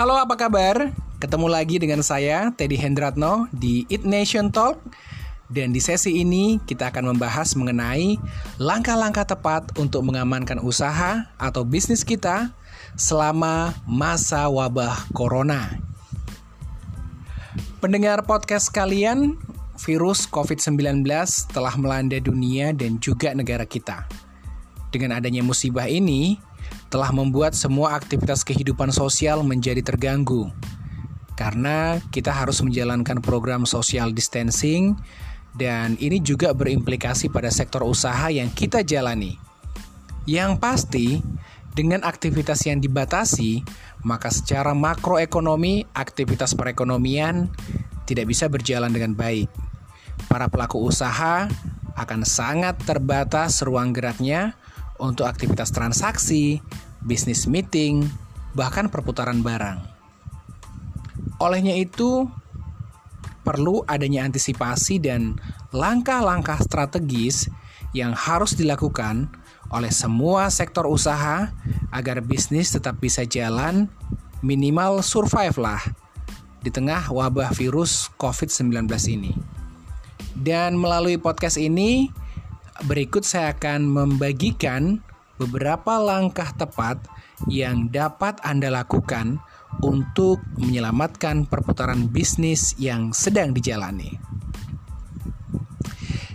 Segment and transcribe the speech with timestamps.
[0.00, 0.96] Halo, apa kabar?
[1.20, 4.80] Ketemu lagi dengan saya, Teddy Hendratno, di It Nation Talk.
[5.52, 8.16] Dan di sesi ini, kita akan membahas mengenai
[8.56, 12.48] langkah-langkah tepat untuk mengamankan usaha atau bisnis kita
[12.96, 15.68] selama masa wabah corona.
[17.84, 19.36] Pendengar podcast kalian,
[19.84, 21.04] virus COVID-19
[21.52, 24.08] telah melanda dunia dan juga negara kita.
[24.88, 26.40] Dengan adanya musibah ini,
[26.90, 30.50] telah membuat semua aktivitas kehidupan sosial menjadi terganggu.
[31.38, 34.98] Karena kita harus menjalankan program social distancing
[35.56, 39.40] dan ini juga berimplikasi pada sektor usaha yang kita jalani.
[40.28, 41.06] Yang pasti,
[41.72, 43.64] dengan aktivitas yang dibatasi,
[44.04, 47.48] maka secara makroekonomi, aktivitas perekonomian
[48.04, 49.48] tidak bisa berjalan dengan baik.
[50.28, 51.48] Para pelaku usaha
[51.96, 54.59] akan sangat terbatas ruang geraknya
[55.00, 56.60] untuk aktivitas transaksi,
[57.00, 58.04] bisnis meeting,
[58.52, 59.80] bahkan perputaran barang.
[61.40, 62.28] Olehnya itu,
[63.40, 65.40] perlu adanya antisipasi dan
[65.72, 67.48] langkah-langkah strategis
[67.96, 69.26] yang harus dilakukan
[69.72, 71.50] oleh semua sektor usaha
[71.90, 73.88] agar bisnis tetap bisa jalan,
[74.44, 75.80] minimal survive lah
[76.60, 79.32] di tengah wabah virus COVID-19 ini.
[80.36, 82.12] Dan melalui podcast ini,
[82.84, 85.04] berikut saya akan membagikan
[85.40, 87.00] beberapa langkah tepat
[87.48, 89.40] yang dapat Anda lakukan
[89.80, 94.20] untuk menyelamatkan perputaran bisnis yang sedang dijalani.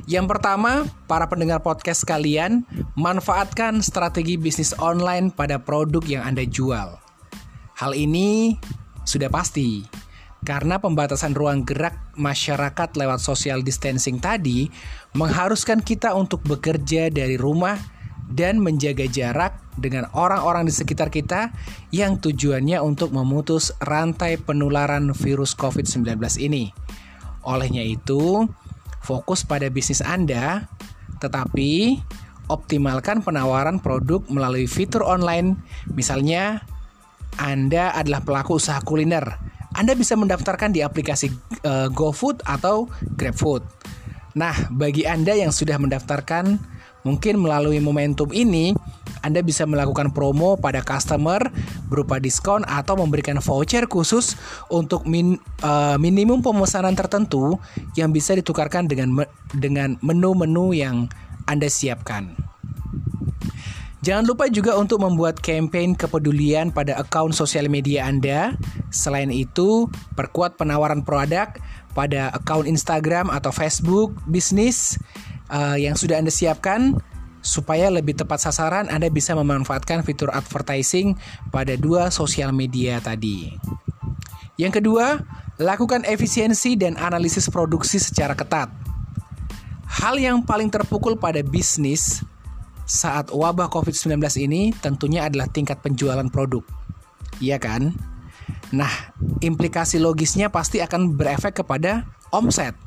[0.05, 2.61] Yang pertama, para pendengar podcast kalian,
[2.93, 7.01] manfaatkan strategi bisnis online pada produk yang Anda jual.
[7.75, 8.53] Hal ini
[9.01, 9.81] sudah pasti,
[10.45, 14.69] karena pembatasan ruang gerak masyarakat lewat social distancing tadi
[15.17, 17.81] mengharuskan kita untuk bekerja dari rumah
[18.29, 21.49] dan menjaga jarak dengan orang-orang di sekitar kita
[21.89, 26.69] yang tujuannya untuk memutus rantai penularan virus COVID-19 ini.
[27.45, 28.49] Olehnya itu,
[29.05, 30.65] fokus pada bisnis Anda,
[31.21, 32.01] tetapi
[32.49, 35.61] optimalkan penawaran produk melalui fitur online.
[35.93, 36.65] Misalnya,
[37.37, 41.35] Anda adalah pelaku usaha kuliner anda bisa mendaftarkan di aplikasi
[41.67, 42.87] uh, GoFood atau
[43.19, 43.59] GrabFood.
[44.35, 46.59] Nah, bagi Anda yang sudah mendaftarkan,
[47.03, 48.71] mungkin melalui momentum ini
[49.19, 51.39] Anda bisa melakukan promo pada customer
[51.91, 54.39] berupa diskon atau memberikan voucher khusus
[54.71, 57.59] untuk min, uh, minimum pemesanan tertentu
[57.99, 59.23] yang bisa ditukarkan dengan me,
[59.55, 61.07] dengan menu-menu yang
[61.47, 62.54] Anda siapkan.
[64.05, 68.53] Jangan lupa juga untuk membuat campaign kepedulian pada akun sosial media Anda.
[68.93, 71.49] Selain itu, perkuat penawaran produk
[71.97, 75.01] pada akun Instagram atau Facebook bisnis
[75.49, 76.93] uh, yang sudah Anda siapkan
[77.41, 81.17] supaya lebih tepat sasaran Anda bisa memanfaatkan fitur advertising
[81.49, 83.57] pada dua sosial media tadi.
[84.61, 85.17] Yang kedua,
[85.57, 88.69] lakukan efisiensi dan analisis produksi secara ketat.
[89.89, 92.21] Hal yang paling terpukul pada bisnis
[92.85, 96.61] saat wabah COVID-19 ini tentunya adalah tingkat penjualan produk.
[97.41, 97.91] Iya kan?
[98.69, 98.89] Nah,
[99.41, 102.77] implikasi logisnya pasti akan berefek kepada omset.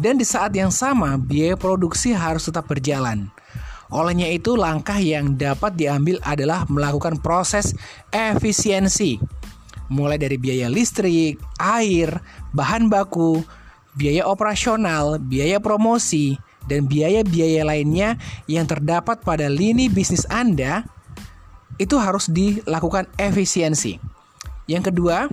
[0.00, 3.28] Dan di saat yang sama, biaya produksi harus tetap berjalan.
[3.90, 7.74] Olehnya itu, langkah yang dapat diambil adalah melakukan proses
[8.14, 9.18] efisiensi.
[9.90, 12.22] Mulai dari biaya listrik, air,
[12.54, 13.42] bahan baku,
[13.98, 16.38] biaya operasional, biaya promosi,
[16.68, 18.18] dan biaya-biaya lainnya
[18.50, 20.84] yang terdapat pada lini bisnis Anda
[21.80, 23.96] itu harus dilakukan efisiensi.
[24.68, 25.32] Yang kedua,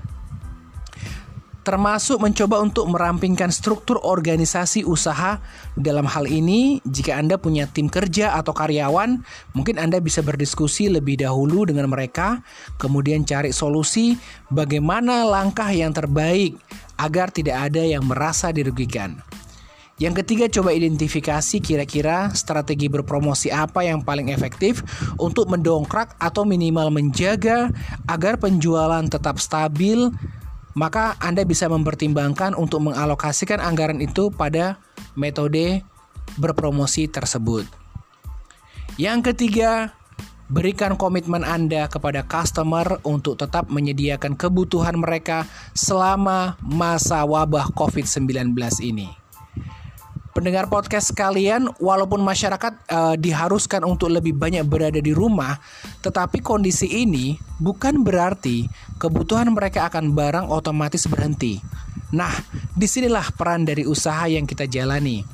[1.67, 5.43] termasuk mencoba untuk merampingkan struktur organisasi usaha.
[5.75, 9.19] Dalam hal ini, jika Anda punya tim kerja atau karyawan,
[9.51, 12.39] mungkin Anda bisa berdiskusi lebih dahulu dengan mereka,
[12.79, 14.15] kemudian cari solusi
[14.47, 16.55] bagaimana langkah yang terbaik
[16.95, 19.19] agar tidak ada yang merasa dirugikan.
[19.97, 24.85] Yang ketiga, coba identifikasi kira-kira strategi berpromosi apa yang paling efektif
[25.17, 27.73] untuk mendongkrak atau minimal menjaga
[28.05, 30.13] agar penjualan tetap stabil.
[30.77, 34.77] Maka Anda bisa mempertimbangkan untuk mengalokasikan anggaran itu pada
[35.17, 35.81] metode
[36.37, 37.65] berpromosi tersebut.
[39.01, 39.97] Yang ketiga,
[40.45, 48.53] berikan komitmen Anda kepada customer untuk tetap menyediakan kebutuhan mereka selama masa wabah COVID-19
[48.85, 49.26] ini
[50.37, 55.57] pendengar podcast sekalian, walaupun masyarakat uh, diharuskan untuk lebih banyak berada di rumah,
[56.05, 58.69] tetapi kondisi ini bukan berarti
[59.01, 61.57] kebutuhan mereka akan barang otomatis berhenti.
[62.13, 62.29] Nah,
[62.77, 65.25] di sinilah peran dari usaha yang kita jalani.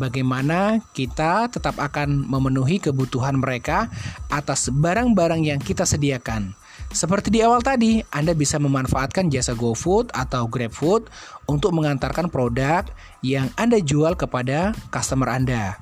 [0.00, 3.92] Bagaimana kita tetap akan memenuhi kebutuhan mereka
[4.32, 6.56] atas barang-barang yang kita sediakan.
[6.88, 11.12] Seperti di awal tadi, Anda bisa memanfaatkan jasa GoFood atau GrabFood
[11.44, 12.88] untuk mengantarkan produk
[13.20, 15.76] yang Anda jual kepada customer Anda.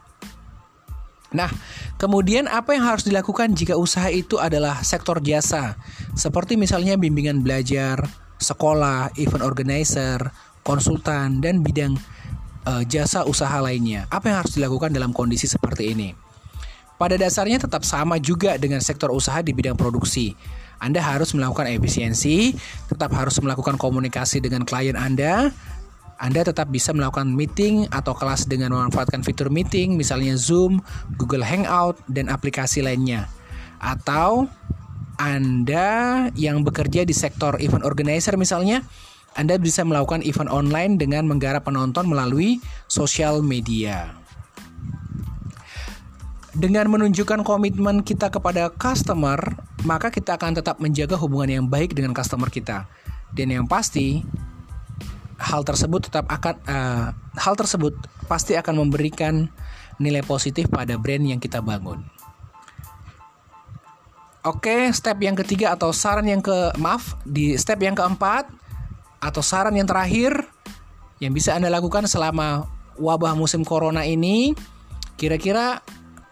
[1.31, 1.51] Nah,
[1.99, 5.79] kemudian apa yang harus dilakukan jika usaha itu adalah sektor jasa,
[6.19, 8.03] seperti misalnya bimbingan belajar,
[8.43, 10.19] sekolah, event organizer,
[10.67, 11.95] konsultan, dan bidang
[12.67, 14.11] uh, jasa usaha lainnya.
[14.11, 16.11] Apa yang harus dilakukan dalam kondisi seperti ini?
[16.97, 20.33] Pada dasarnya tetap sama juga dengan sektor usaha di bidang produksi.
[20.77, 22.53] Anda harus melakukan efisiensi,
[22.89, 25.51] tetap harus melakukan komunikasi dengan klien Anda.
[26.17, 30.81] Anda tetap bisa melakukan meeting atau kelas dengan memanfaatkan fitur meeting, misalnya Zoom,
[31.21, 33.29] Google Hangout, dan aplikasi lainnya.
[33.77, 34.49] Atau
[35.21, 38.81] Anda yang bekerja di sektor event organizer misalnya,
[39.37, 44.26] Anda bisa melakukan event online dengan menggarap penonton melalui sosial media.
[46.57, 49.37] Dengan menunjukkan komitmen kita kepada customer,
[49.85, 52.89] maka kita akan tetap menjaga hubungan yang baik dengan customer kita.
[53.29, 54.25] Dan yang pasti,
[55.37, 57.93] hal tersebut tetap akan uh, hal tersebut
[58.25, 59.53] pasti akan memberikan
[60.01, 62.01] nilai positif pada brand yang kita bangun.
[64.49, 68.49] Oke, step yang ketiga atau saran yang ke maaf di step yang keempat
[69.21, 70.41] atau saran yang terakhir
[71.21, 72.65] yang bisa Anda lakukan selama
[72.97, 74.57] wabah musim corona ini
[75.21, 75.85] kira-kira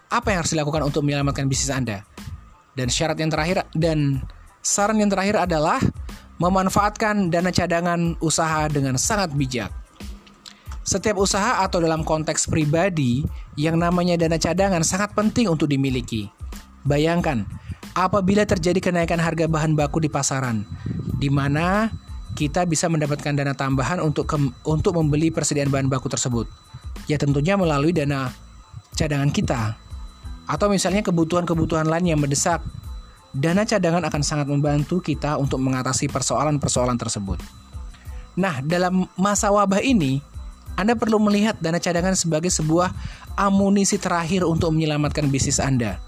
[0.09, 2.05] apa yang harus dilakukan untuk menyelamatkan bisnis Anda?
[2.75, 4.19] Dan syarat yang terakhir dan
[4.59, 5.79] saran yang terakhir adalah
[6.41, 9.71] memanfaatkan dana cadangan usaha dengan sangat bijak.
[10.85, 13.25] Setiap usaha atau dalam konteks pribadi
[13.57, 16.29] yang namanya dana cadangan sangat penting untuk dimiliki.
[16.85, 17.47] Bayangkan,
[17.97, 20.61] apabila terjadi kenaikan harga bahan baku di pasaran,
[21.17, 21.89] di mana
[22.35, 24.37] kita bisa mendapatkan dana tambahan untuk ke,
[24.67, 26.45] untuk membeli persediaan bahan baku tersebut.
[27.09, 28.29] Ya tentunya melalui dana
[28.93, 29.84] cadangan kita
[30.45, 32.61] atau misalnya kebutuhan-kebutuhan lain yang mendesak,
[33.35, 37.41] dana cadangan akan sangat membantu kita untuk mengatasi persoalan-persoalan tersebut.
[38.39, 40.23] Nah, dalam masa wabah ini,
[40.75, 42.91] Anda perlu melihat dana cadangan sebagai sebuah
[43.35, 45.99] amunisi terakhir untuk menyelamatkan bisnis Anda.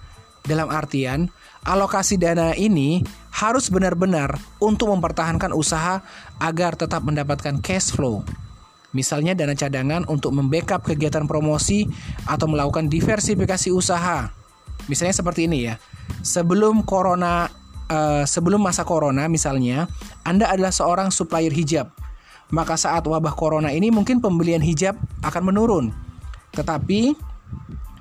[0.48, 1.28] Dalam artian,
[1.68, 3.04] alokasi dana ini
[3.36, 6.00] harus benar-benar untuk mempertahankan usaha
[6.40, 8.24] agar tetap mendapatkan cash flow.
[8.96, 11.88] Misalnya dana cadangan untuk membackup kegiatan promosi
[12.24, 14.32] atau melakukan diversifikasi usaha.
[14.88, 15.76] Misalnya seperti ini ya.
[16.24, 17.52] Sebelum corona
[17.92, 19.92] uh, sebelum masa corona misalnya,
[20.24, 21.92] Anda adalah seorang supplier hijab.
[22.48, 25.92] Maka saat wabah corona ini mungkin pembelian hijab akan menurun.
[26.56, 27.28] Tetapi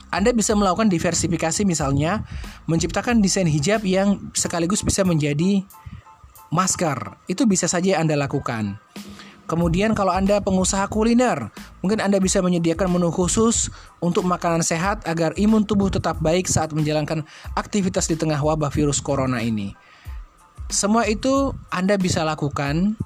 [0.07, 2.23] anda bisa melakukan diversifikasi misalnya
[2.71, 5.67] menciptakan desain hijab yang sekaligus bisa menjadi
[6.49, 7.19] masker.
[7.27, 8.79] Itu bisa saja Anda lakukan.
[9.47, 13.71] Kemudian kalau Anda pengusaha kuliner, mungkin Anda bisa menyediakan menu khusus
[14.03, 17.23] untuk makanan sehat agar imun tubuh tetap baik saat menjalankan
[17.55, 19.79] aktivitas di tengah wabah virus corona ini.
[20.67, 22.99] Semua itu Anda bisa lakukan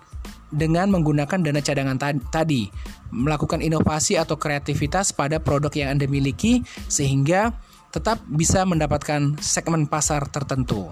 [0.49, 2.01] dengan menggunakan dana cadangan
[2.33, 2.73] tadi,
[3.13, 7.53] melakukan inovasi atau kreativitas pada produk yang Anda miliki sehingga
[7.93, 10.89] tetap bisa mendapatkan segmen pasar tertentu.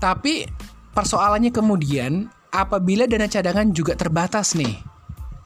[0.00, 0.48] Tapi
[0.90, 4.82] Persoalannya kemudian apabila dana cadangan juga terbatas nih.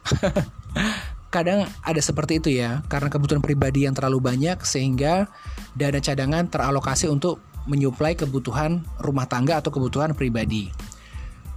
[1.35, 5.27] Kadang ada seperti itu ya, karena kebutuhan pribadi yang terlalu banyak sehingga
[5.75, 10.71] dana cadangan teralokasi untuk menyuplai kebutuhan rumah tangga atau kebutuhan pribadi.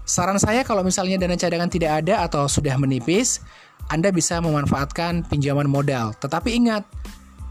[0.07, 3.43] Saran saya kalau misalnya dana cadangan tidak ada atau sudah menipis,
[3.91, 6.15] Anda bisa memanfaatkan pinjaman modal.
[6.15, 6.87] Tetapi ingat,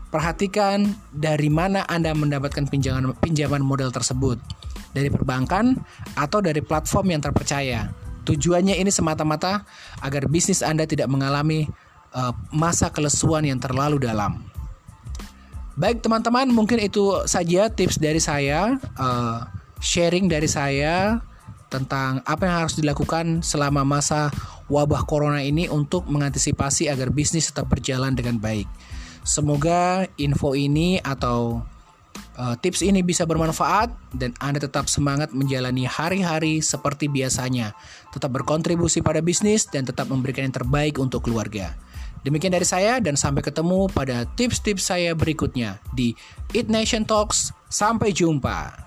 [0.09, 4.41] perhatikan dari mana Anda mendapatkan pinjaman pinjaman modal tersebut
[4.97, 5.77] dari perbankan
[6.17, 7.93] atau dari platform yang terpercaya.
[8.25, 9.69] Tujuannya ini semata-mata
[10.01, 11.69] agar bisnis Anda tidak mengalami
[12.17, 14.49] uh, masa kelesuan yang terlalu dalam.
[15.77, 19.45] Baik teman-teman, mungkin itu saja tips dari saya, uh,
[19.85, 21.21] sharing dari saya
[21.69, 24.33] tentang apa yang harus dilakukan selama masa
[24.73, 28.65] wabah corona ini untuk mengantisipasi agar bisnis tetap berjalan dengan baik.
[29.27, 31.61] Semoga info ini atau
[32.63, 37.73] tips ini bisa bermanfaat dan Anda tetap semangat menjalani hari-hari seperti biasanya.
[38.13, 41.75] Tetap berkontribusi pada bisnis dan tetap memberikan yang terbaik untuk keluarga.
[42.27, 46.15] Demikian dari saya dan sampai ketemu pada tips-tips saya berikutnya di
[46.55, 47.55] It Nation Talks.
[47.67, 48.86] Sampai jumpa.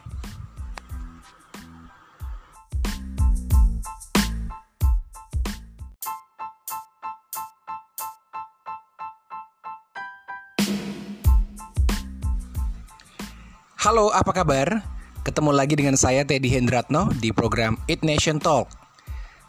[13.90, 14.86] Halo, apa kabar?
[15.26, 18.70] Ketemu lagi dengan saya Teddy Hendratno di program It Nation Talk.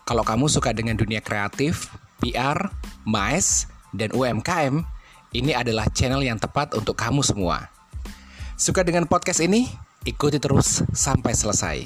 [0.09, 1.93] Kalau kamu suka dengan dunia kreatif,
[2.25, 2.73] PR,
[3.05, 4.81] MAS, dan UMKM,
[5.37, 7.69] ini adalah channel yang tepat untuk kamu semua.
[8.57, 9.69] Suka dengan podcast ini?
[10.09, 11.85] Ikuti terus sampai selesai.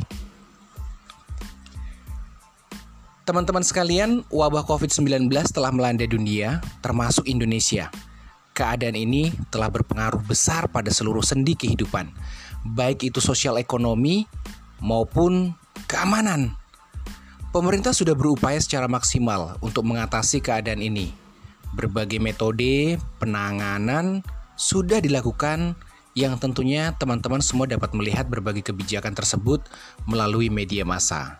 [3.26, 7.90] Teman-teman sekalian, wabah COVID-19 telah melanda dunia, termasuk Indonesia.
[8.54, 12.06] Keadaan ini telah berpengaruh besar pada seluruh sendi kehidupan,
[12.64, 14.25] baik itu sosial ekonomi
[14.80, 15.52] maupun
[15.85, 16.56] keamanan.
[17.54, 21.14] Pemerintah sudah berupaya secara maksimal untuk mengatasi keadaan ini.
[21.76, 24.26] Berbagai metode penanganan
[24.59, 25.78] sudah dilakukan
[26.18, 29.62] yang tentunya teman-teman semua dapat melihat berbagai kebijakan tersebut
[30.06, 31.38] melalui media massa.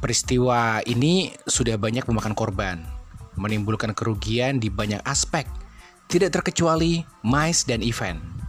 [0.00, 2.80] Peristiwa ini sudah banyak memakan korban,
[3.36, 5.44] menimbulkan kerugian di banyak aspek,
[6.08, 8.39] tidak terkecuali MICE dan event.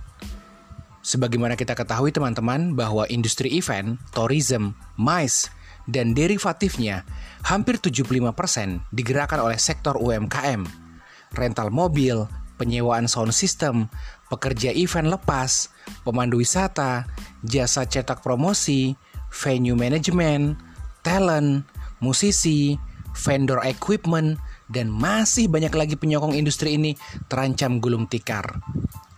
[1.02, 5.50] Sebagaimana kita ketahui teman-teman bahwa industri event, tourism, MICE,
[5.90, 7.02] dan derivatifnya
[7.42, 10.62] hampir 75% digerakkan oleh sektor UMKM,
[11.34, 12.30] rental mobil,
[12.62, 13.90] penyewaan sound system,
[14.30, 15.74] pekerja event lepas,
[16.06, 17.10] pemandu wisata,
[17.42, 18.94] jasa cetak promosi,
[19.34, 20.62] venue management,
[21.02, 21.66] talent,
[21.98, 22.78] musisi,
[23.18, 24.38] vendor equipment,
[24.70, 26.94] dan masih banyak lagi penyokong industri ini
[27.26, 28.62] terancam gulung tikar.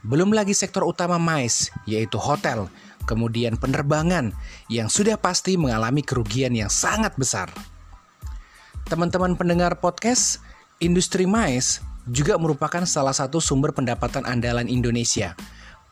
[0.03, 2.67] Belum lagi sektor utama MICE, yaitu hotel,
[3.07, 4.35] kemudian penerbangan
[4.67, 7.47] yang sudah pasti mengalami kerugian yang sangat besar.
[8.83, 10.43] Teman-teman pendengar podcast,
[10.83, 11.79] industri MICE
[12.11, 15.39] juga merupakan salah satu sumber pendapatan andalan Indonesia.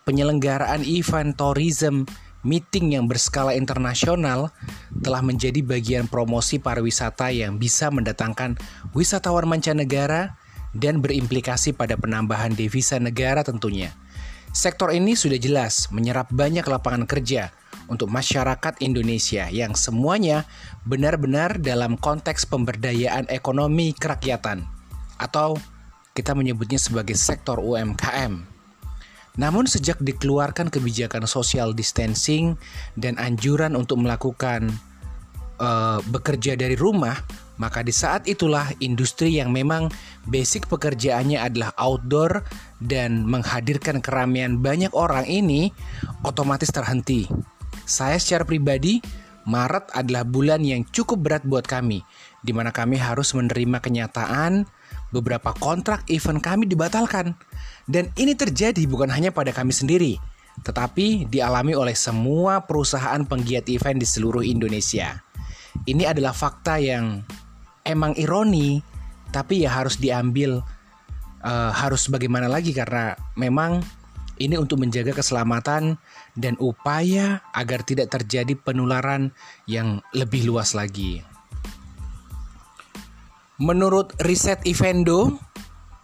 [0.04, 2.04] Penyelenggaraan event tourism
[2.44, 4.52] meeting yang berskala internasional
[5.00, 8.60] telah menjadi bagian promosi pariwisata yang bisa mendatangkan
[8.92, 10.36] wisatawan mancanegara
[10.76, 13.96] dan berimplikasi pada penambahan devisa negara tentunya.
[14.52, 17.56] Sektor ini sudah jelas menyerap banyak lapangan kerja
[17.88, 20.44] untuk masyarakat Indonesia yang semuanya
[20.84, 24.68] benar-benar dalam konteks pemberdayaan ekonomi kerakyatan
[25.16, 25.56] atau
[26.12, 28.44] kita menyebutnya sebagai sektor UMKM.
[29.40, 32.60] Namun sejak dikeluarkan kebijakan social distancing
[33.00, 34.68] dan anjuran untuk melakukan
[35.64, 37.16] uh, bekerja dari rumah,
[37.62, 39.94] maka di saat itulah industri yang memang
[40.26, 42.42] basic pekerjaannya adalah outdoor
[42.82, 45.70] dan menghadirkan keramaian banyak orang ini
[46.26, 47.30] otomatis terhenti.
[47.86, 48.98] Saya secara pribadi
[49.46, 52.02] Maret adalah bulan yang cukup berat buat kami,
[52.42, 54.66] di mana kami harus menerima kenyataan
[55.14, 57.38] beberapa kontrak event kami dibatalkan.
[57.86, 60.18] Dan ini terjadi bukan hanya pada kami sendiri,
[60.62, 65.22] tetapi dialami oleh semua perusahaan penggiat event di seluruh Indonesia.
[65.90, 67.26] Ini adalah fakta yang
[67.88, 68.82] emang ironi,
[69.32, 70.62] tapi ya harus diambil
[71.46, 73.82] uh, harus bagaimana lagi karena memang
[74.42, 76.02] ini untuk menjaga keselamatan
[76.34, 79.30] dan upaya agar tidak terjadi penularan
[79.70, 81.22] yang lebih luas lagi.
[83.62, 85.38] Menurut riset Evendo,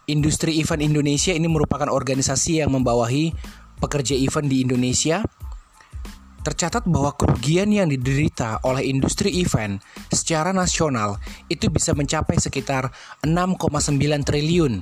[0.06, 3.34] industri event Indonesia ini merupakan organisasi yang membawahi
[3.82, 5.26] pekerja event di Indonesia.
[6.48, 11.20] Tercatat bahwa kerugian yang diderita oleh industri event secara nasional
[11.52, 12.88] itu bisa mencapai sekitar
[13.20, 13.68] 6,9
[14.24, 14.80] triliun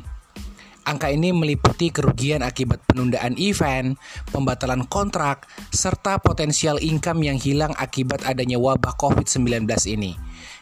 [0.86, 3.98] Angka ini meliputi kerugian akibat penundaan event,
[4.30, 10.14] pembatalan kontrak, serta potensial income yang hilang akibat adanya wabah COVID-19 ini.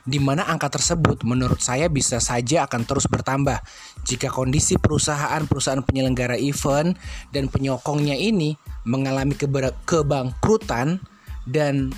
[0.09, 3.61] Di mana angka tersebut menurut saya bisa saja akan terus bertambah
[4.09, 6.97] jika kondisi perusahaan-perusahaan penyelenggara event
[7.29, 8.57] dan penyokongnya ini
[8.89, 9.37] mengalami
[9.85, 11.05] kebangkrutan
[11.45, 11.93] dan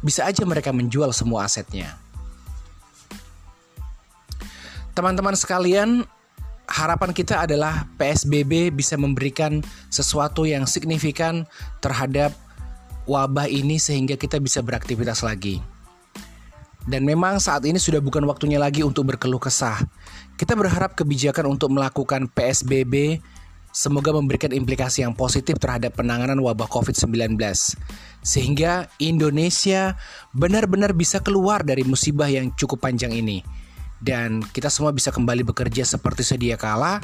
[0.00, 2.00] bisa aja mereka menjual semua asetnya.
[4.92, 6.04] Teman-teman sekalian,
[6.72, 9.60] harapan kita adalah PSBB bisa memberikan
[9.92, 11.44] sesuatu yang signifikan
[11.84, 12.32] terhadap
[13.04, 15.60] wabah ini sehingga kita bisa beraktivitas lagi.
[16.82, 19.84] Dan memang saat ini sudah bukan waktunya lagi untuk berkeluh kesah.
[20.34, 23.22] Kita berharap kebijakan untuk melakukan PSBB
[23.70, 27.40] semoga memberikan implikasi yang positif terhadap penanganan wabah COVID-19
[28.20, 29.96] sehingga Indonesia
[30.36, 33.40] benar-benar bisa keluar dari musibah yang cukup panjang ini
[34.02, 36.98] dan kita semua bisa kembali bekerja seperti sedia kala.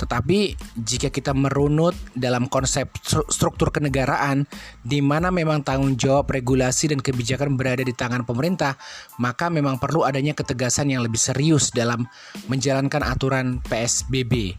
[0.00, 4.48] Tetapi jika kita merunut dalam konsep struktur kenegaraan
[4.80, 8.80] di mana memang tanggung jawab regulasi dan kebijakan berada di tangan pemerintah,
[9.20, 12.08] maka memang perlu adanya ketegasan yang lebih serius dalam
[12.48, 14.56] menjalankan aturan PSBB.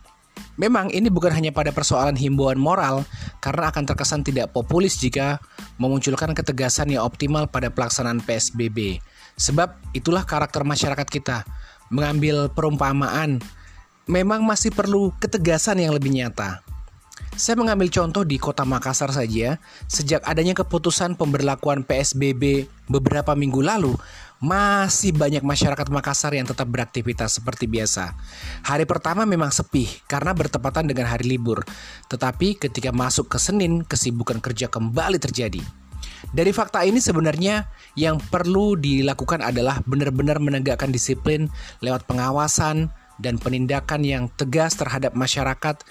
[0.61, 3.01] Memang ini bukan hanya pada persoalan himbauan moral
[3.41, 5.41] karena akan terkesan tidak populis jika
[5.81, 9.01] memunculkan ketegasan yang optimal pada pelaksanaan PSBB.
[9.41, 11.41] Sebab itulah karakter masyarakat kita
[11.89, 13.41] mengambil perumpamaan
[14.05, 16.61] memang masih perlu ketegasan yang lebih nyata.
[17.31, 19.57] Saya mengambil contoh di kota Makassar saja,
[19.87, 23.95] sejak adanya keputusan pemberlakuan PSBB beberapa minggu lalu,
[24.43, 28.13] masih banyak masyarakat Makassar yang tetap beraktivitas seperti biasa.
[28.67, 31.63] Hari pertama memang sepi karena bertepatan dengan hari libur,
[32.11, 35.63] tetapi ketika masuk ke Senin, kesibukan kerja kembali terjadi.
[36.31, 37.67] Dari fakta ini sebenarnya
[37.99, 41.51] yang perlu dilakukan adalah benar-benar menegakkan disiplin
[41.83, 42.87] lewat pengawasan
[43.19, 45.83] dan penindakan yang tegas terhadap masyarakat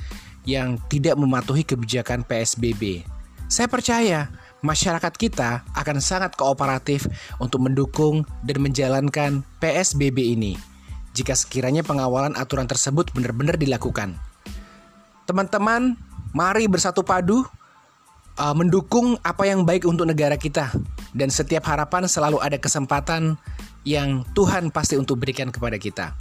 [0.49, 3.05] yang tidak mematuhi kebijakan PSBB.
[3.51, 4.31] Saya percaya
[4.63, 7.05] masyarakat kita akan sangat kooperatif
[7.43, 10.55] untuk mendukung dan menjalankan PSBB ini
[11.11, 14.15] jika sekiranya pengawalan aturan tersebut benar-benar dilakukan.
[15.27, 15.99] Teman-teman,
[16.31, 17.43] mari bersatu padu
[18.41, 20.73] uh, mendukung apa yang baik untuk negara kita
[21.13, 23.37] dan setiap harapan selalu ada kesempatan
[23.85, 26.17] yang Tuhan pasti untuk berikan kepada kita.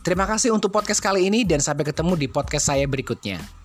[0.00, 3.57] Terima kasih untuk podcast kali ini dan sampai ketemu di podcast saya berikutnya.